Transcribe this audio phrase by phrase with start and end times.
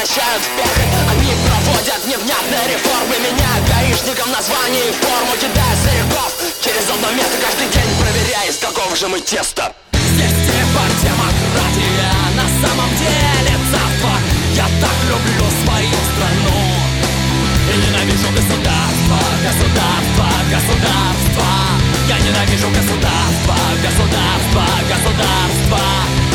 [0.00, 6.88] Превращают в пехоть Они проводят невнятные реформы Меняют гаишникам название и форму Кидая стариков через
[6.90, 9.72] одно место Каждый день проверяя, из какого же мы теста.
[9.92, 14.12] Здесь типа демократия На самом деле царство.
[14.54, 16.58] Я так люблю свою страну.
[17.70, 21.46] И ненавижу государство, государство, государство.
[22.08, 23.54] Я ненавижу государство,
[23.86, 26.29] государство, государство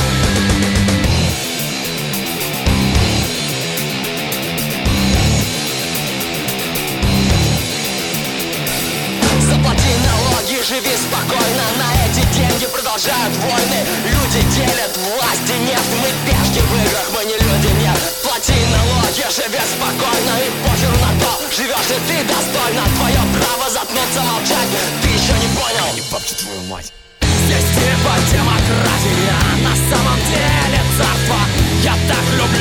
[10.66, 11.66] живи спокойно.
[11.78, 13.80] На эти деньги продолжают войны.
[14.10, 15.94] Люди делят власть и нефть.
[16.02, 17.98] Мы пешки в играх, мы не люди, нет.
[18.24, 20.34] Плати налоги, живи спокойно.
[20.42, 22.82] И похер на то, живешь ли ты достойно.
[22.98, 24.70] Твое право заткнуться, молчать.
[25.04, 25.88] Ты еще не понял?
[25.94, 26.92] Не бабки твою мать.
[27.22, 29.38] Здесь типа демократия.
[29.62, 31.40] На самом деле царство.
[31.84, 32.55] Я так люблю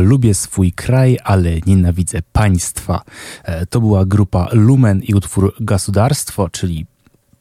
[0.00, 3.02] Lubię swój kraj, ale nienawidzę państwa.
[3.44, 6.86] E, to była grupa Lumen i utwór Gasudarstwo, czyli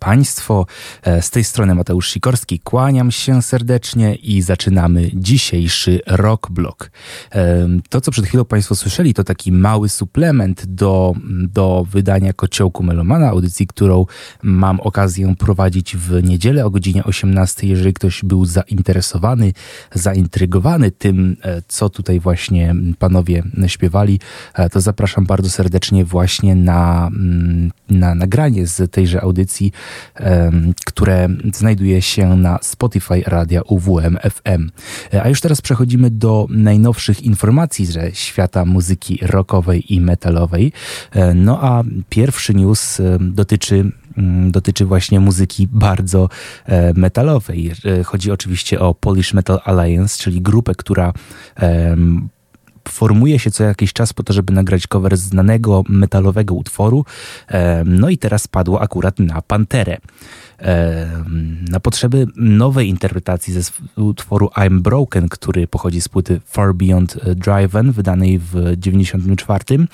[0.02, 0.66] Państwo.
[1.04, 2.60] E, z tej strony Mateusz Sikorski.
[2.60, 6.92] Kłaniam się serdecznie i zaczynamy dzisiejszy Rock Block.
[7.32, 12.84] E, to, co przed chwilą Państwo słyszeli, to taki mały suplement do, do wydania Kociołku
[12.84, 14.06] Melomana, audycji, którą
[14.44, 17.68] mam okazję prowadzić w niedzielę o godzinie 18.
[17.68, 19.54] Jeżeli ktoś był zainteresowany,
[19.94, 24.20] zaintrygowany tym, e, co tutaj właśnie panowie śpiewali,
[24.72, 27.10] to zapraszam bardzo serdecznie właśnie na,
[27.90, 29.72] na nagranie z tejże audycji
[30.86, 34.70] które znajduje się na Spotify Radia UWM FM.
[35.24, 40.72] A już teraz przechodzimy do najnowszych informacji ze świata muzyki rockowej i metalowej.
[41.12, 46.30] E, no a pierwszy news dotyczy mm, dotyczy właśnie muzyki bardzo
[46.66, 47.72] e, metalowej.
[47.86, 51.14] E, chodzi oczywiście o Polish Metal Alliance, czyli grupę, która
[52.90, 57.06] formuje się co jakiś czas po to, żeby nagrać cover znanego metalowego utworu.
[57.86, 59.98] No i teraz padło akurat na Panterę
[61.70, 67.92] na potrzeby nowej interpretacji ze utworu I'm Broken, który pochodzi z płyty Far Beyond Driven,
[67.92, 69.88] wydanej w 1994.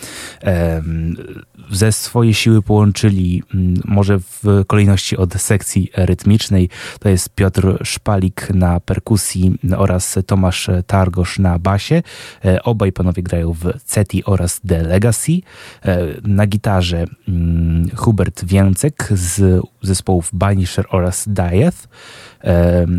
[1.72, 3.44] Ze swoje siły połączyli,
[3.86, 6.69] może w kolejności od sekcji rytmicznej,
[7.00, 12.04] to jest Piotr Szpalik na perkusji oraz Tomasz Targosz na basie.
[12.46, 15.31] E, obaj panowie grają w Ceti oraz The Legacy.
[15.86, 17.06] E, na gitarze
[17.96, 21.88] Hubert Więcek z zespołów Banisher oraz Dieth.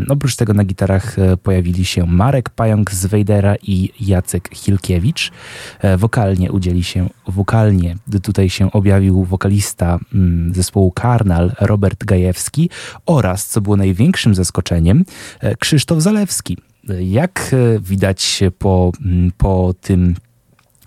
[0.09, 5.31] Oprócz tego na gitarach e, pojawili się Marek Pająk z Wejdera i Jacek Hilkiewicz.
[5.79, 12.69] E, wokalnie udzieli się, wokalnie tutaj się objawił wokalista mm, zespołu Karnal Robert Gajewski
[13.05, 15.05] oraz, co było największym zaskoczeniem,
[15.39, 16.57] e, Krzysztof Zalewski.
[16.99, 20.15] Jak widać po, mm, po tym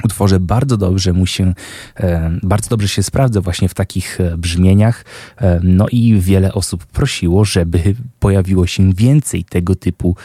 [0.05, 1.55] utworze bardzo dobrze mu się,
[1.97, 5.05] e, bardzo dobrze się sprawdza właśnie w takich e, brzmieniach.
[5.37, 10.17] E, no i wiele osób prosiło, żeby pojawiło się więcej tego typu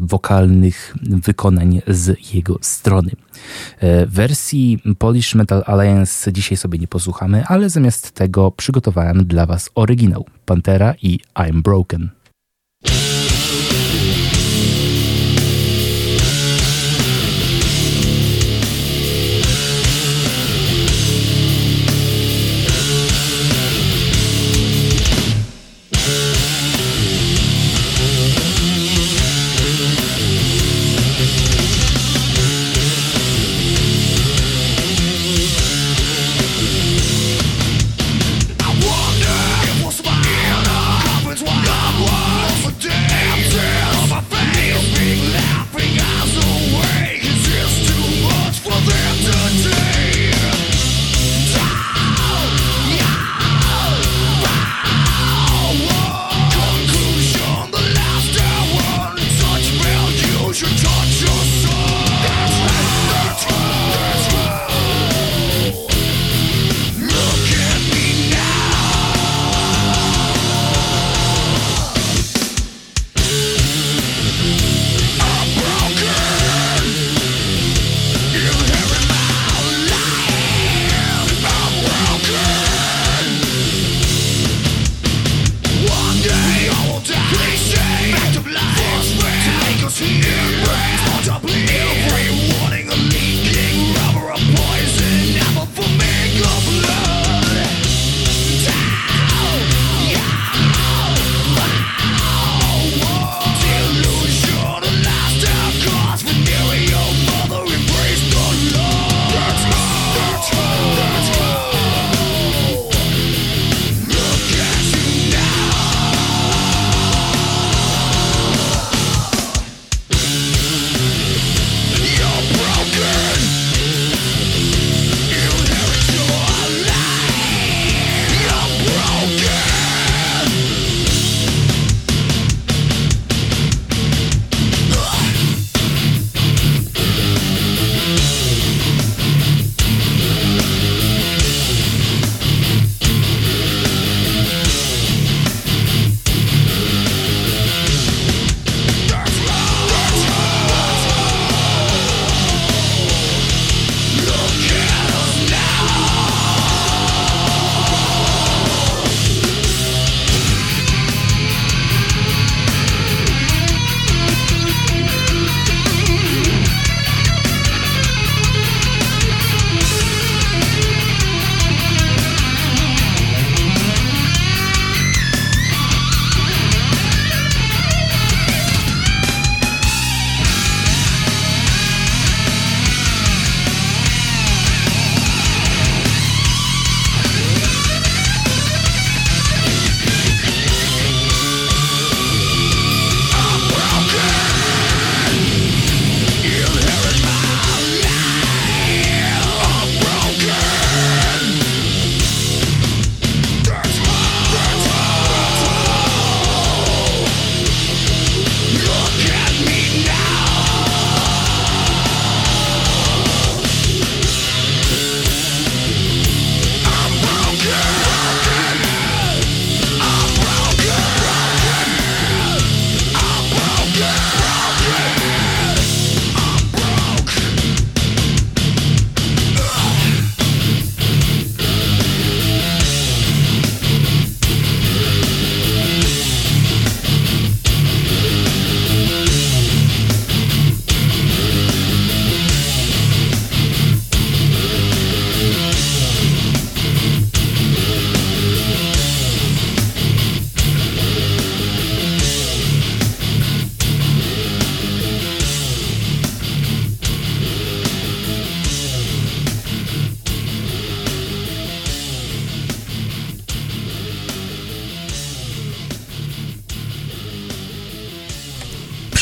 [0.00, 3.10] wokalnych wykonań z jego strony.
[4.06, 10.26] Wersji Polish Metal Alliance dzisiaj sobie nie posłuchamy, ale zamiast tego przygotowałem dla Was oryginał
[10.44, 12.08] Pantera i I'm Broken.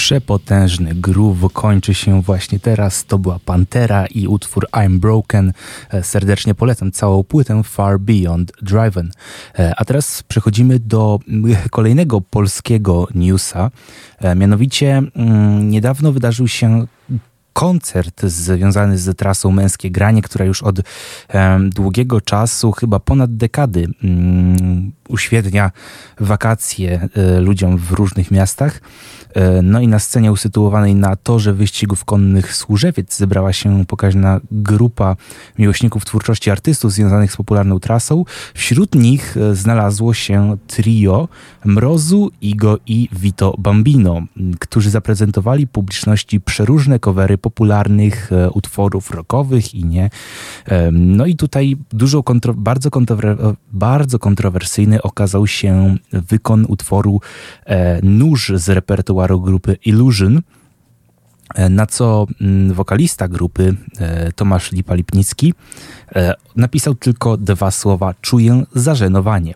[0.09, 3.05] Przepotężny groove kończy się właśnie teraz.
[3.05, 5.53] To była Pantera i utwór I'm Broken.
[5.91, 9.11] E, serdecznie polecam całą płytę Far Beyond Driven.
[9.59, 11.19] E, a teraz przechodzimy do
[11.71, 13.71] kolejnego polskiego newsa.
[14.19, 16.87] E, mianowicie mm, niedawno wydarzył się
[17.53, 20.81] koncert związany z trasą Męskie Granie, która już od
[21.71, 25.71] długiego czasu, chyba ponad dekady, mm, uświetnia
[26.21, 28.81] wakacje e, ludziom w różnych miastach.
[29.35, 35.17] E, no i na scenie usytuowanej na torze wyścigów konnych Służewiec zebrała się pokaźna grupa
[35.59, 38.25] miłośników twórczości artystów związanych z popularną trasą.
[38.55, 41.29] Wśród nich e, znalazło się trio
[41.65, 44.23] Mrozu, Igo i Vito Bambino,
[44.59, 50.11] którzy zaprezentowali publiczności przeróżne covery popularnych e, utworów rockowych i nie.
[50.93, 52.91] No i tutaj dużo kontro bardzo,
[53.73, 57.21] bardzo kontrowersyjny okazał się wykon utworu
[58.03, 60.43] Nóż z repertuaru repertuaru grupy Illusion,
[61.55, 65.55] e, na co mm, wokalista grupy e, Tomasz Lipa-Lipnicki
[66.15, 69.55] e, napisał tylko dwa słowa czuję zażenowanie.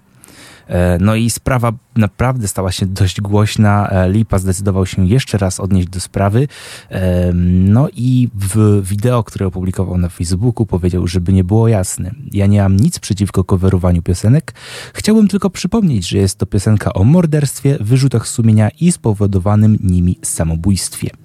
[0.67, 3.89] E, no i sprawa naprawdę stała się dość głośna.
[3.89, 6.49] E, Lipa zdecydował się jeszcze raz odnieść do sprawy.
[6.91, 7.33] E,
[7.65, 12.11] no i w wideo, które opublikował na Facebooku, powiedział, żeby nie było jasne.
[12.33, 14.55] Ja nie mam nic przeciwko coverowaniu piosenek.
[14.95, 21.22] Chciałbym tylko przypomnieć, że jest to piosenka o morderstwie, wyrzutach sumienia i spowodowanym nimi samobójstwie.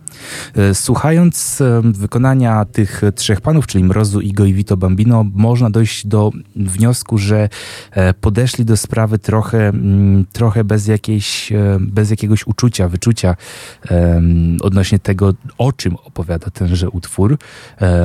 [0.56, 6.08] E, słuchając e, wykonania tych trzech panów, czyli Mrozu, Igo i Vito Bambino, można dojść
[6.08, 7.50] do wniosku, że
[7.92, 9.72] e, podeszli do sprawy trochę,
[10.34, 13.36] trochę bez, jakiejś, bez jakiegoś uczucia, wyczucia
[14.62, 17.38] odnośnie tego, o czym opowiada tenże utwór.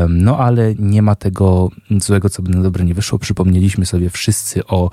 [0.08, 3.18] No ale nie ma tego złego, co by na dobre nie wyszło.
[3.18, 4.90] Przypomnieliśmy sobie wszyscy o,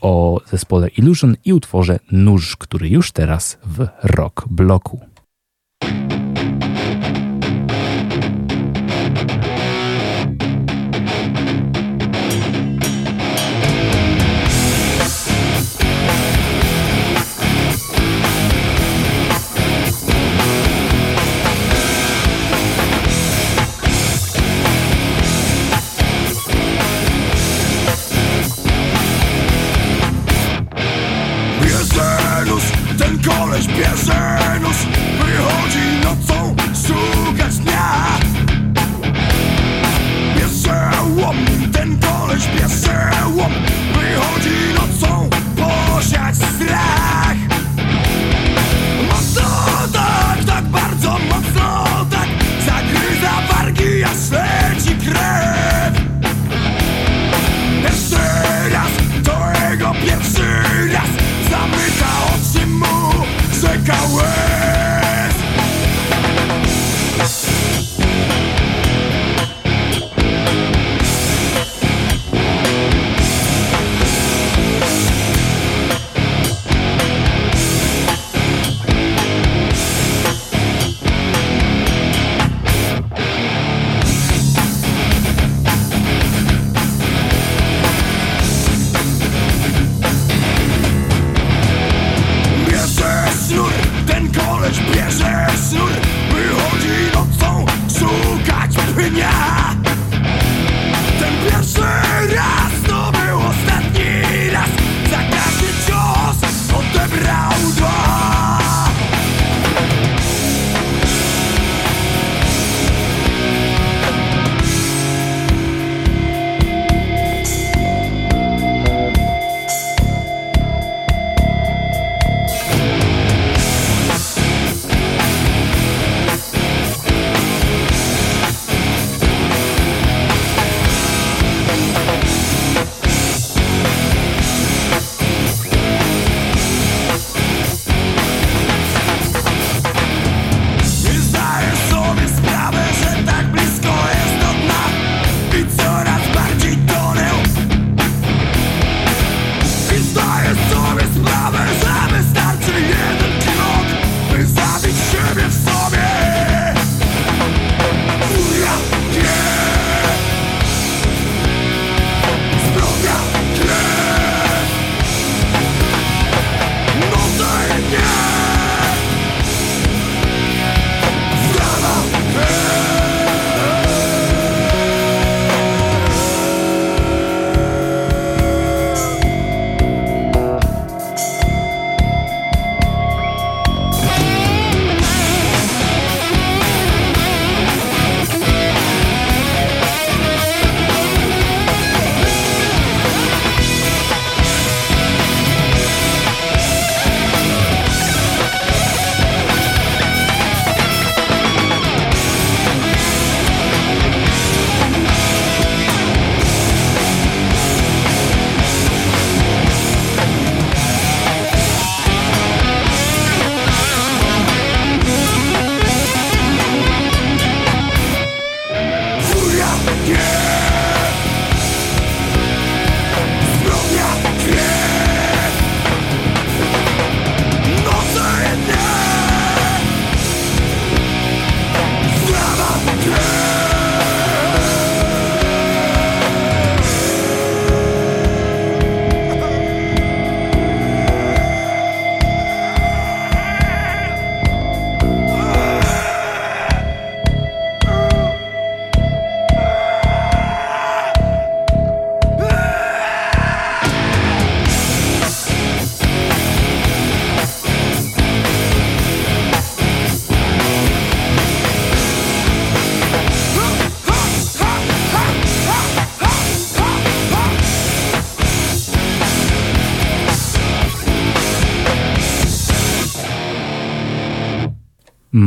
[0.00, 5.13] o zespole Illusion i utworze Nóż, który już teraz w rock bloku.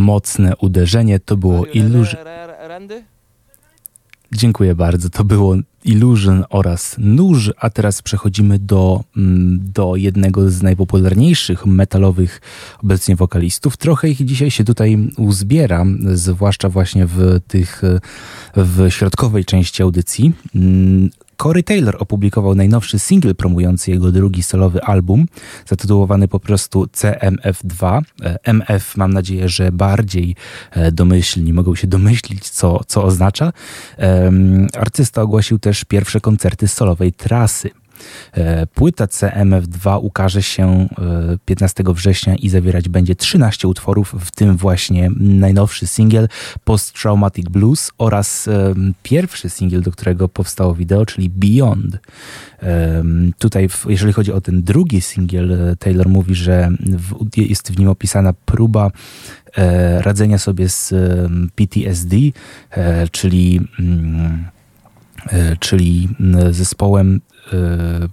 [0.08, 1.20] Mocne uderzenie.
[1.20, 2.22] To było Illusion.
[4.32, 5.10] Dziękuję bardzo.
[5.10, 5.56] To było
[5.86, 12.42] Illusion oraz Nóż, a teraz przechodzimy do, mm, do jednego z najpopularniejszych metalowych
[12.84, 13.78] obecnie wokalistów.
[13.78, 17.82] Trochę ich dzisiaj się tutaj uzbiera, zwłaszcza właśnie w tych
[18.56, 20.34] w środkowej części audycji.
[20.56, 25.26] Mm, Corey Taylor opublikował najnowszy single promujący jego drugi solowy album,
[25.66, 28.02] zatytułowany po prostu CMF2.
[28.22, 30.36] E, MF mam nadzieję, że bardziej
[30.72, 33.54] e, domyślni mogą się domyślić, co, co oznacza.
[34.80, 37.70] Artysta ogłosił też pierwsze koncerty solowej trasy.
[38.34, 40.88] E, płyta CMF2 ukaże się
[41.46, 46.28] 15 e, września i zawierać będzie 13 utworów, w tym właśnie najnowszy singiel
[46.64, 51.98] Post Traumatic Blues oraz e, pierwszy singiel, do którego powstało wideo, czyli Beyond.
[53.40, 56.70] Tutaj, jeżeli chodzi o ten drugi singiel, Taylor mówi, że
[57.38, 58.92] jest w nim opisana próba
[59.98, 60.94] radzenia sobie z
[61.56, 62.16] PTSD,
[63.12, 64.46] czyli mm,
[65.60, 66.10] czyli
[66.52, 67.22] zespołem
[67.54, 68.10] uh,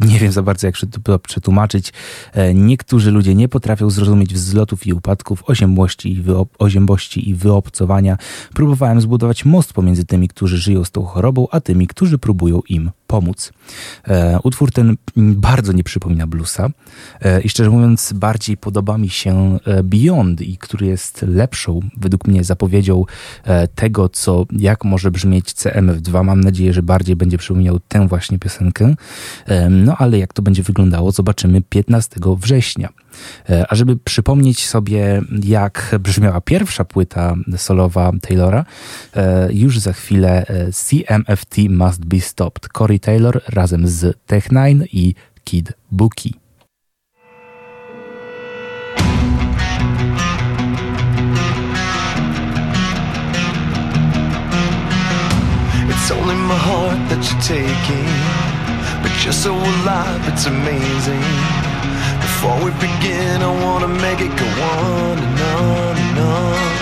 [0.00, 1.92] nie wiem za bardzo, jak to przetłumaczyć.
[2.32, 6.24] E, niektórzy ludzie nie potrafią zrozumieć wzlotów i upadków, oziębłości i,
[6.58, 8.18] oziębości i wyobcowania.
[8.54, 12.90] Próbowałem zbudować most pomiędzy tymi, którzy żyją z tą chorobą, a tymi, którzy próbują im
[13.14, 13.52] pomóc.
[14.08, 16.68] E, utwór ten bardzo nie przypomina bluesa
[17.20, 22.44] e, i szczerze mówiąc bardziej podoba mi się Beyond, i który jest lepszą, według mnie,
[22.44, 23.04] zapowiedzią
[23.74, 26.24] tego, co, jak może brzmieć CMF2.
[26.24, 28.94] Mam nadzieję, że bardziej będzie przypominał tę właśnie piosenkę.
[29.70, 32.88] No ale jak to będzie wyglądało, zobaczymy 15 września.
[33.50, 38.64] E, a żeby przypomnieć sobie, jak brzmiała pierwsza płyta solowa Taylora,
[39.16, 42.68] e, już za chwilę e, CMFT Must Be Stopped.
[42.68, 46.30] Corey Taylor razem z Tech9 i Kid Bookie.
[55.88, 58.44] It's only my heart that you're taking
[59.04, 61.63] But you're so alive, it's amazing
[62.44, 66.72] Before we begin, I wanna make it go on and on and on.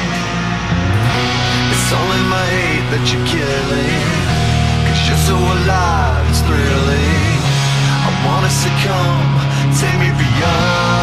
[1.71, 4.03] It's only my hate that you're killing
[4.87, 7.39] Cause you're so alive, it's thrilling.
[8.07, 9.31] I wanna succumb,
[9.79, 11.02] take me beyond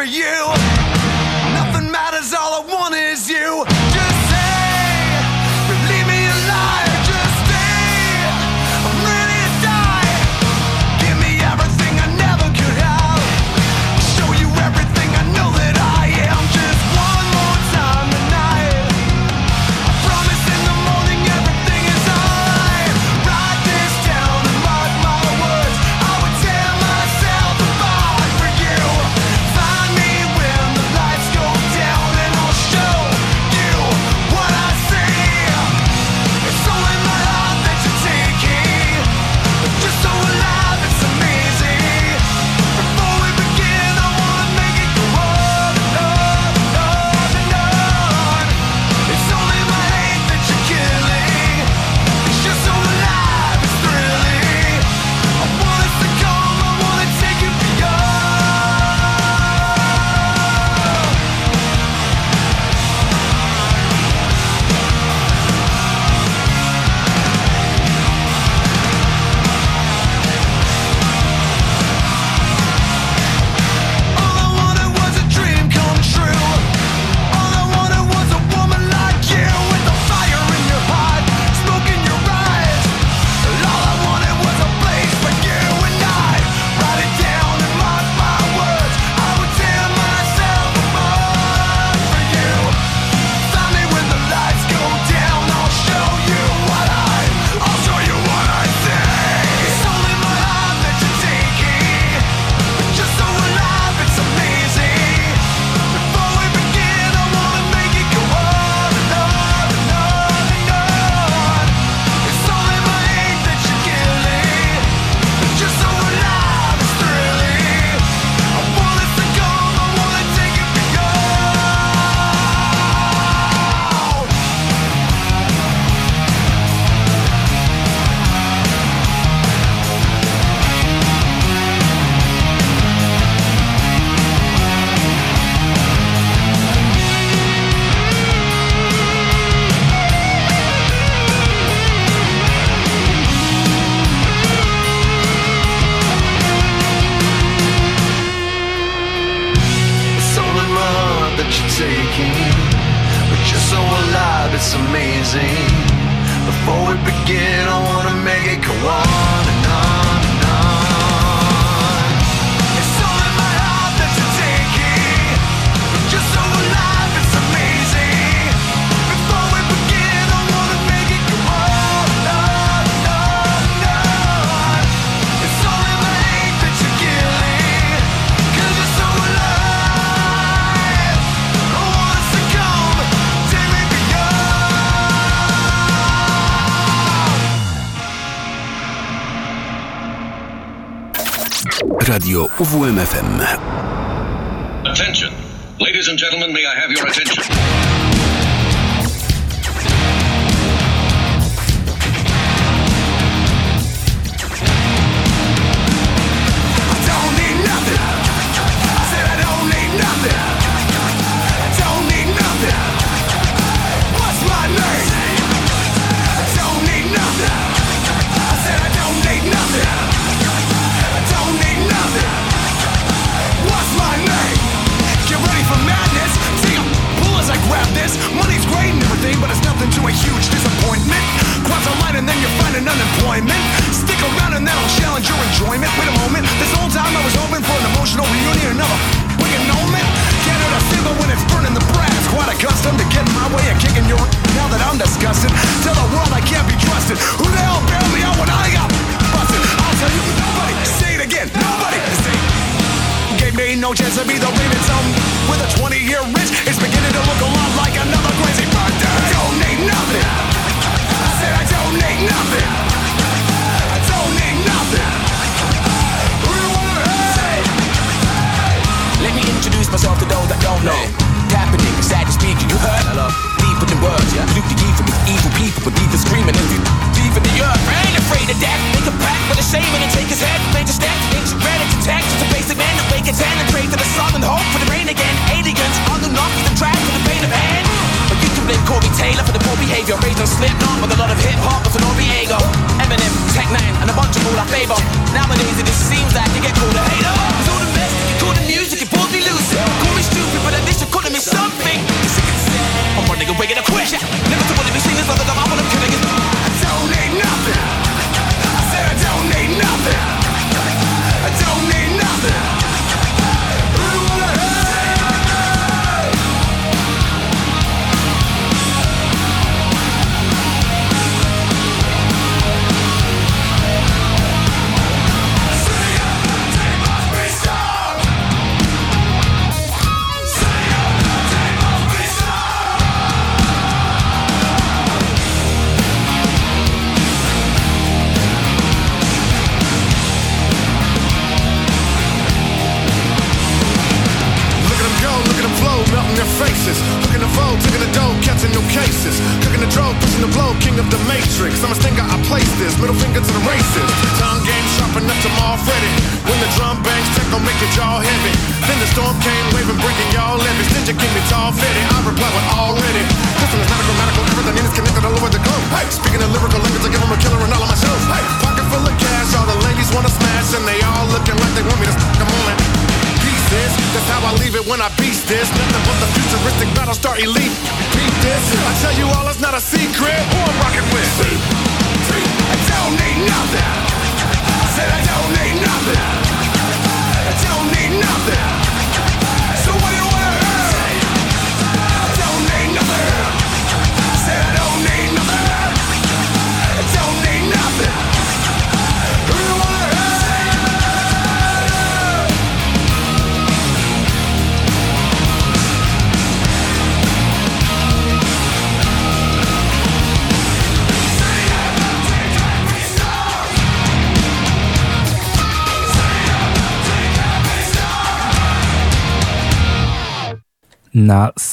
[0.00, 0.39] for you.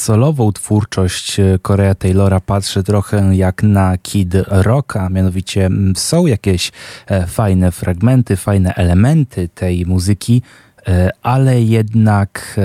[0.07, 6.71] solową twórczość e, Korea Taylora patrzę trochę jak na Kid Rocka, mianowicie są jakieś
[7.07, 10.41] e, fajne fragmenty, fajne elementy tej muzyki,
[10.87, 12.59] e, ale jednak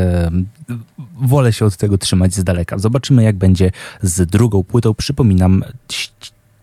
[1.21, 2.79] wolę się od tego trzymać z daleka.
[2.79, 3.71] Zobaczymy, jak będzie
[4.03, 4.95] z drugą płytą.
[4.95, 5.65] Przypominam,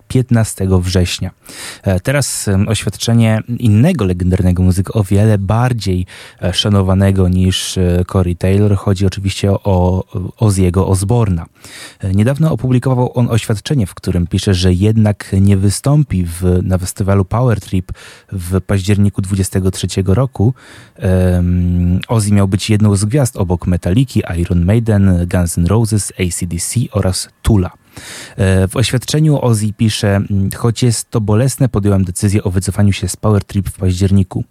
[0.09, 1.31] 15 września.
[1.83, 6.05] E, Teraz oświadczenie innego legendarnego muzyka, o wiele bardziej
[6.41, 8.75] e, szanowanego niż e, Corey Taylor.
[8.75, 10.03] Chodzi oczywiście o
[10.39, 11.45] Ozzy'ego Osborna.
[12.13, 17.59] Niedawno opublikował on oświadczenie, w którym pisze, że jednak nie wystąpi w, na festiwalu Power
[17.59, 17.91] Trip
[18.31, 20.53] w październiku 23 roku.
[20.97, 26.79] Um, Ozzy miał być jedną z gwiazd obok Metaliki, Iron Maiden, Guns N' Roses, ACDC
[26.91, 27.78] oraz Tula.
[28.37, 33.07] E, W oświadczeniu Ozzy pisze, "Mm, choć jest to bolesne, podjąłem decyzję o wycofaniu się
[33.07, 34.43] z Power Trip w październiku.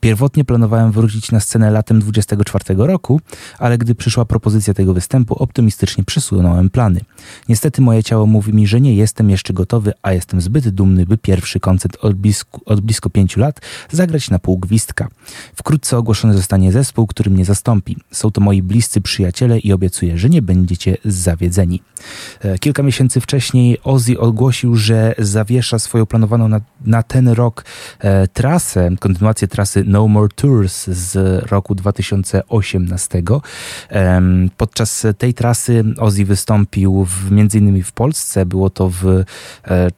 [0.00, 3.20] Pierwotnie planowałem wrócić na scenę latem 24 roku,
[3.58, 7.00] ale gdy przyszła propozycja tego występu, optymistycznie przesunąłem plany.
[7.48, 11.18] Niestety moje ciało mówi mi, że nie jestem jeszcze gotowy, a jestem zbyt dumny, by
[11.18, 15.08] pierwszy koncert od blisko, od blisko pięciu lat zagrać na pół gwizdka.
[15.54, 17.96] Wkrótce ogłoszony zostanie zespół, który mnie zastąpi.
[18.10, 21.82] Są to moi bliscy przyjaciele i obiecuję, że nie będziecie zawiedzeni.
[22.40, 27.64] E, Kilka miesięcy wcześniej Ozzy ogłosił, że zawiesza swoją planowaną na, na ten rok
[27.98, 31.16] e, trasę, kontynuację trasy No More Tours z
[31.50, 33.22] roku 2018.
[33.88, 39.24] Em, podczas tej trasy Ozzy wystąpił w, między innymi w Polsce, było to w e,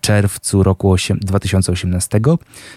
[0.01, 2.21] czerwcu roku osiem- 2018.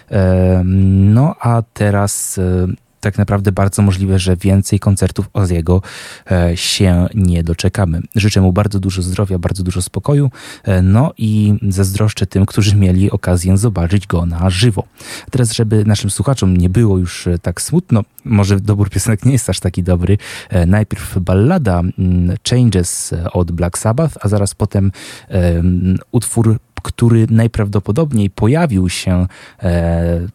[0.08, 5.82] Em, no a teraz e, tak naprawdę bardzo możliwe, że więcej koncertów Oziego
[6.30, 8.00] e, się nie doczekamy.
[8.14, 10.30] Życzę mu bardzo dużo zdrowia, bardzo dużo spokoju,
[10.64, 14.84] e, no i zazdroszczę tym, którzy mieli okazję zobaczyć go na żywo.
[15.30, 19.50] Teraz, żeby naszym słuchaczom nie było już e, tak smutno, może dobór piosenek nie jest
[19.50, 20.18] aż taki dobry,
[20.66, 24.92] najpierw ballada mm, Changes od Black Sabbath, a zaraz potem
[25.28, 26.58] em, utwór
[26.88, 29.26] który najprawdopodobniej pojawił się
[29.62, 30.28] e,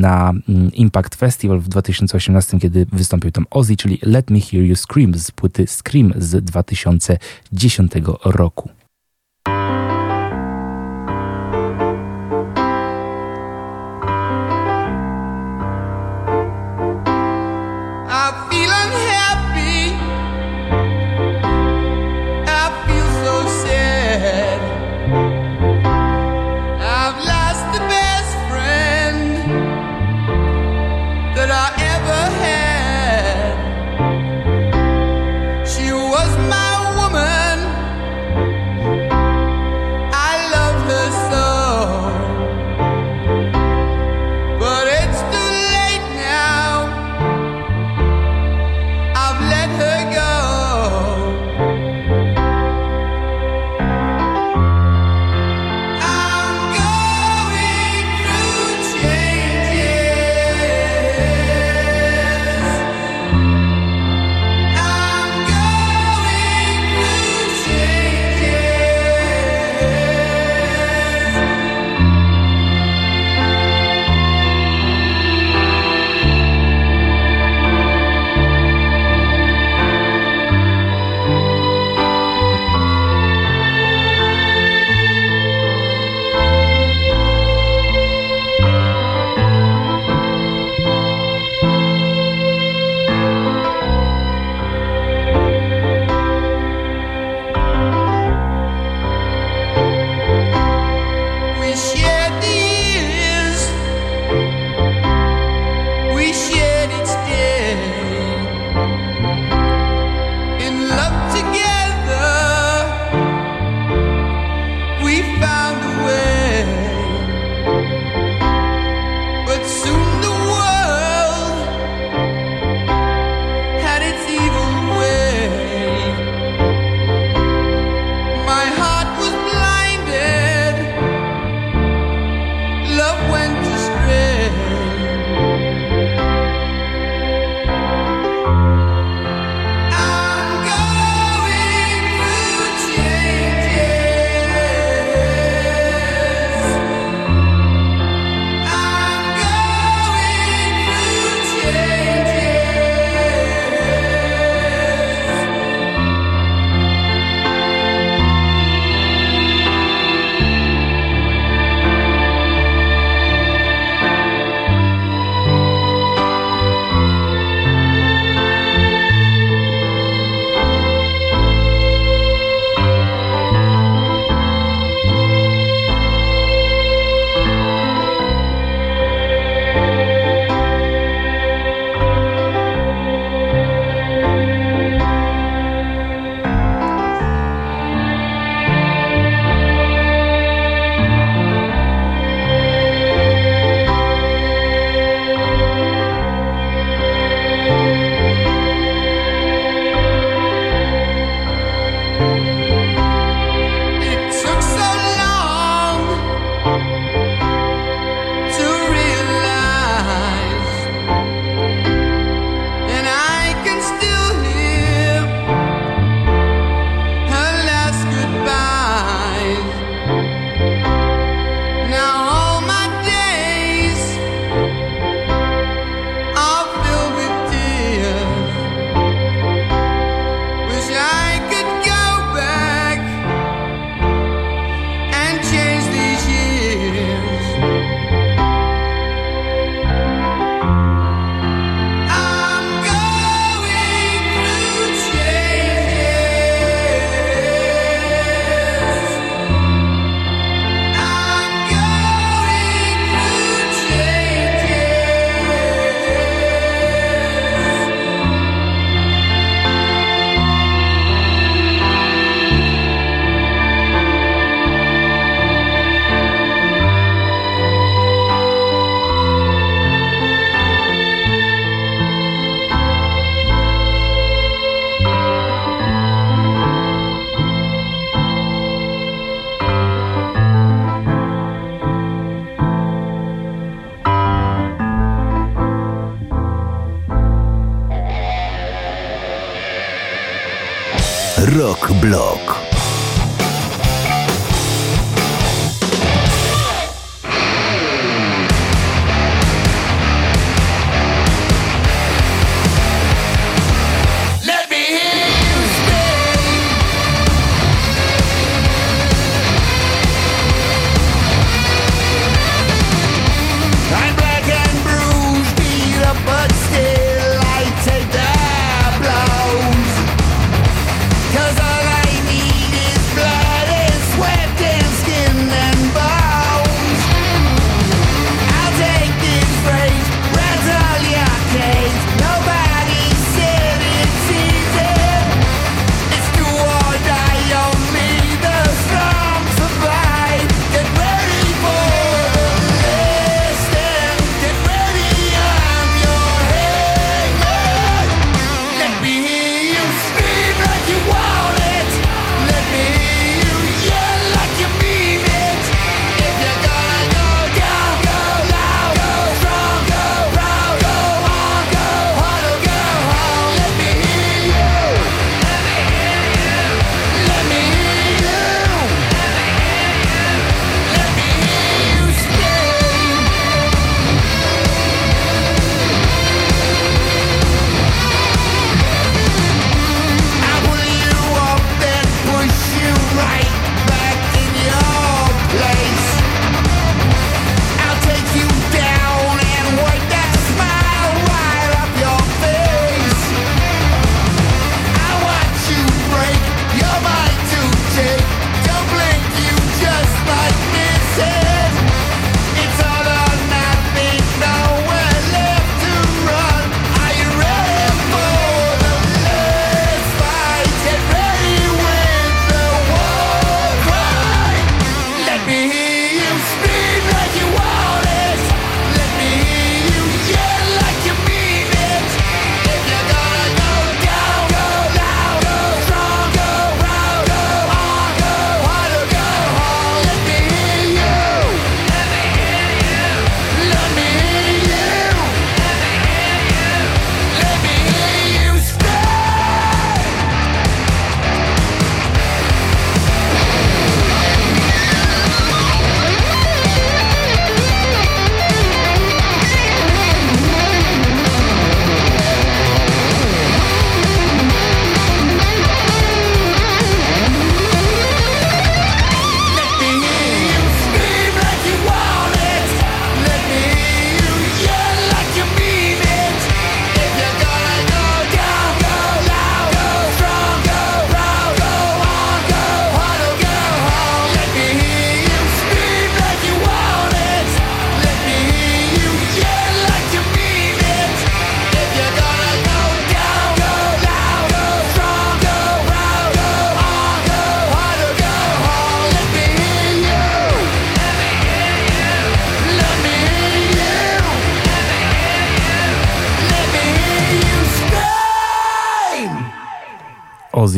[0.00, 4.76] na mm, Impact Festival w 2018, kiedy wystąpił tam Ozzy, czyli Let Me Hear You
[4.76, 7.92] Scream z płyty Scream z 2010
[8.24, 8.79] roku.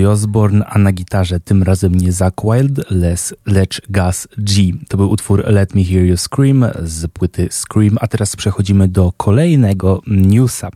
[0.06, 4.72] Ozzy Osbourne, a na gitarze tym razem nie Zack Wild, les, lecz Gus G.
[4.88, 9.12] To był utwór Let Me Hear You Scream z płyty Scream, a teraz przechodzimy do
[9.16, 10.70] kolejnego newsa.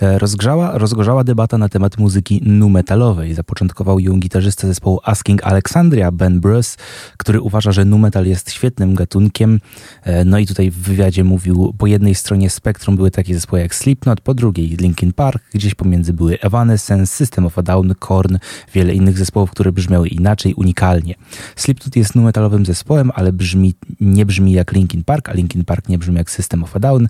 [0.00, 3.34] E, Rozgrzała, rozgorzała debata na temat muzyki nu metalowej.
[3.34, 6.76] Zapoczątkował ją gitarzysta zespołu Asking Alexandria, Ben Bruce,
[7.16, 9.60] który uważa, że nu metal jest świetnym gatunkiem.
[10.02, 13.74] E, No i tutaj w wywiadzie mówił, po jednej stronie spektrum były takie zespoły jak
[13.74, 18.36] Slipknot, po drugiej Linkin Park, gdzieś pomiędzy były Evanescence, System of a Down, Korn,
[18.74, 21.14] wiele innych zespołów, które brzmiały inaczej, unikalnie.
[21.56, 25.88] Slipknot jest nu metalowym zespołem, ale brzmi, nie brzmi jak Linkin Park, a Linkin Park
[25.88, 27.08] nie brzmi jak System of a Down.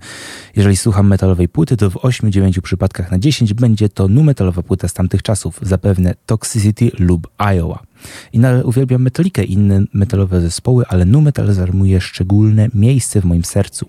[0.55, 4.87] Jeżeli słucham metalowej płyty, to w 8-9 przypadkach na 10 będzie to nu metalowa płyta
[4.87, 7.90] z tamtych czasów, zapewne Toxicity lub Iowa.
[8.33, 13.25] I nadal uwielbiam Metalikę i inne metalowe zespoły, ale nu metal zajmuje szczególne miejsce w
[13.25, 13.85] moim sercu.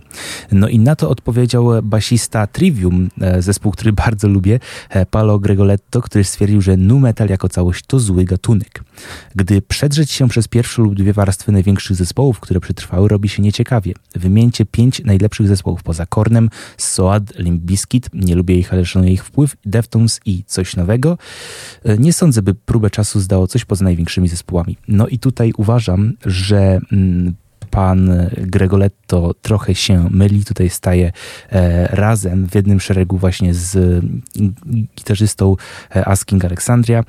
[0.53, 4.61] No i na to odpowiedział basista Trivium, e, zespół, który bardzo lubię,
[4.91, 8.85] e, Paolo Gregoletto, który stwierdził, że nu metal jako całość to zły gatunek.
[9.35, 13.95] Gdy przedrzeć się przez pierwsze lub dwie warstwy największych zespołów, które przetrwały, robi się nieciekawie.
[14.15, 19.25] Wymieńcie pięć najlepszych zespołów poza Kornem, Soad, Limp Bizkit, nie lubię ich, ale szanuję ich
[19.25, 21.19] wpływ, Deftones i coś nowego.
[21.85, 24.77] E, Nie sądzę, by próbę czasu zdało coś poza największymi zespołami.
[24.89, 27.35] No i tutaj uważam, że mm,
[27.71, 31.13] pan Gregoletto trochę się myli, tutaj staje
[31.51, 34.23] e, razem w jednym szeregu właśnie z mm,
[34.97, 35.57] gitarzystą
[35.97, 37.05] e, Asking Alexandria.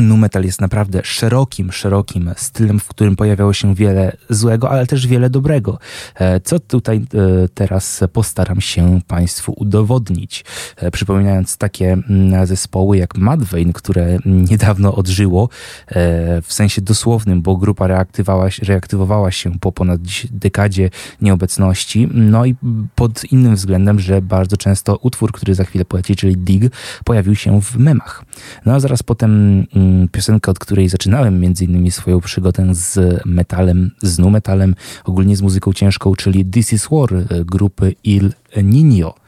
[0.00, 5.06] Nu metal jest naprawdę szerokim, szerokim stylem, w którym pojawiało się wiele złego, ale też
[5.06, 5.78] wiele dobrego.
[6.14, 10.44] E, Co tutaj e, teraz postaram się Państwu udowodnić,
[10.76, 15.48] E, przypominając takie mm, zespoły jak Mudvayne, które niedawno odżyło
[16.42, 20.90] w sensie dosłownym, bo grupa reaktywowała, się- reaktywowała się po ponad dekadzie
[21.20, 22.08] nieobecności.
[22.14, 22.54] No i
[22.94, 26.72] pod innym względem, że bardzo często utwór, który za chwilę poleci, czyli Dig,
[27.04, 28.24] pojawił się w memach.
[28.66, 29.66] No a zaraz potem
[30.12, 34.74] piosenka, od której zaczynałem między innymi swoją przygodę z metalem, z nu metalem,
[35.04, 39.27] ogólnie z muzyką ciężką, czyli This is War e, grupy Il Niño.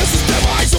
[0.00, 0.69] This is device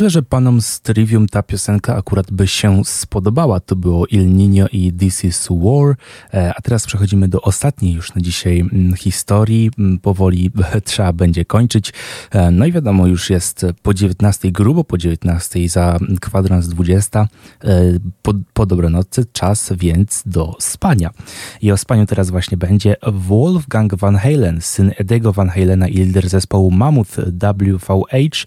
[0.00, 3.60] Myślę, że panom z Trivium ta piosenka akurat by się spodobała.
[3.60, 5.96] To było Il Niño i This is War.
[6.34, 9.70] E, a teraz przechodzimy do ostatniej już na dzisiaj mm, historii.
[9.78, 10.50] Mm, powoli
[10.84, 11.92] trzeba będzie kończyć.
[12.30, 17.20] E, no i wiadomo, już jest po 19, grubo po 19, za kwadrans 20.
[17.20, 17.28] E,
[18.22, 21.10] po, po dobranocce czas więc do spania.
[21.62, 26.28] I o spaniu teraz właśnie będzie Wolfgang Van Halen, syn Edego Van Halena i lider
[26.28, 28.46] zespołu Mammoth WVH,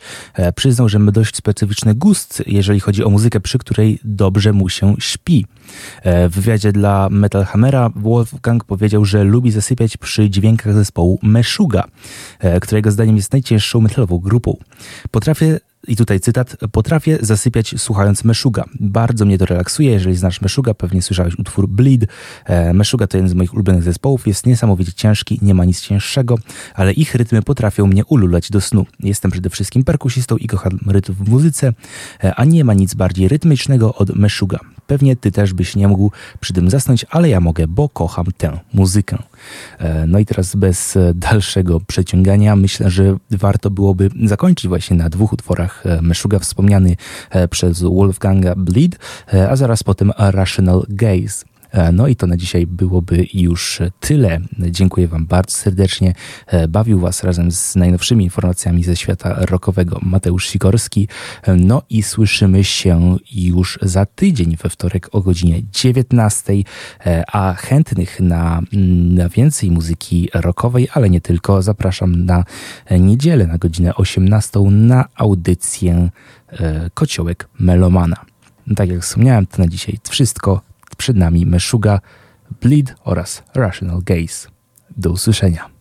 [0.56, 4.96] przyznał, że my dość specyficzny gust, jeżeli chodzi o muzykę, przy której dobrze mu się
[5.00, 5.46] śpi.
[6.02, 11.84] E, w wywiadzie dla Metal Hammera Wolfgang powiedział, że lubi zasypiać przy dźwiękach zespołu Meshuga,
[12.40, 14.58] e, którego zdaniem jest najcięższą metalową grupą.
[15.12, 16.58] Potrafię i tutaj cytat.
[16.72, 18.64] Potrafię zasypiać słuchając Meshuga.
[18.80, 19.92] Bardzo mnie to relaksuje.
[19.92, 22.06] Jeżeli znasz Meshuga, pewnie słyszałeś utwór Bleed.
[22.46, 24.28] E, Meshuga to jeden z moich ulubionych zespołów.
[24.28, 26.38] Jest niesamowicie ciężki, nie ma nic cięższego,
[26.76, 28.86] ale ich rytmy potrafią mnie ululać do snu.
[29.00, 31.74] Jestem przede wszystkim perkusistą i kocham rytm w muzyce,
[32.24, 34.60] e, a nie ma nic bardziej rytmicznego od Meshuga.
[34.88, 38.60] Pewnie ty też byś nie mógł przy tym zasnąć, ale ja mogę, bo kocham tę
[38.74, 39.18] muzykę.
[39.80, 45.34] E, no i teraz bez dalszego przeciągania myślę, że warto byłoby zakończyć właśnie na dwóch
[45.34, 46.96] utworach e, Meshuga wspomniany
[47.30, 49.00] e, przez Wolfganga Bleed,
[49.50, 51.53] a zaraz potem Rational Gaze.
[51.74, 54.40] E, no i to na dzisiaj byłoby już tyle.
[54.60, 56.14] Dziękuję Wam bardzo serdecznie.
[56.48, 61.08] E, bawił Was razem z najnowszymi informacjami ze świata rockowego Mateusz Sikorski.
[61.44, 66.54] E, no i słyszymy się już za tydzień we wtorek o godzinie 19,
[67.28, 68.62] a chętnych na,
[69.10, 72.44] na więcej muzyki rockowej, ale nie tylko, zapraszam na
[73.00, 76.10] niedzielę na godzinę 18 na audycję
[76.94, 78.16] Kociołek Melomana.
[78.76, 80.73] Tak jak wspomniałem, to na dzisiaj wszystko.
[80.96, 82.00] Przed nami Meshuga,
[82.62, 84.48] Bleed oraz Rational Gaze.
[84.98, 85.73] Do usłyszenia.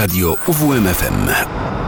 [0.00, 1.79] Radio UWMFM.